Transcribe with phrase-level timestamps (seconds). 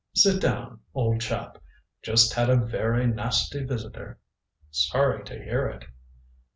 [0.15, 1.59] "Sit down, old chap.
[2.01, 4.17] Just had a very nasty visitor."
[4.71, 5.85] "Sorry to hear it."